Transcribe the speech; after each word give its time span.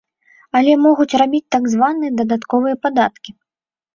Але 0.59 0.71
могуць 0.85 1.17
рабіць 1.23 1.51
так 1.57 1.63
званыя 1.75 2.15
дадатковыя 2.21 2.75
падкаткі. 2.87 3.31